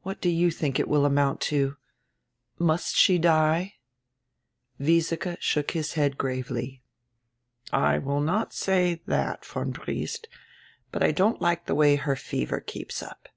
What 0.00 0.18
do 0.22 0.30
you 0.30 0.48
diink 0.48 0.78
it 0.78 0.88
will 0.88 1.04
amount 1.04 1.42
to? 1.52 1.76
Must 2.58 2.96
she 2.96 3.18
die?" 3.18 3.74
Wiesike 4.80 5.36
shook 5.40 5.72
his 5.72 5.92
head 5.92 6.16
gravely, 6.16 6.80
"I 7.70 7.98
will 7.98 8.22
not 8.22 8.54
say 8.54 9.02
diat, 9.06 9.44
von 9.44 9.72
Briest, 9.72 10.26
but 10.90 11.02
I 11.02 11.10
don't 11.10 11.42
like 11.42 11.66
die 11.66 11.74
way 11.74 11.96
her 11.96 12.16
fever 12.16 12.60
keeps 12.60 13.02
up. 13.02 13.28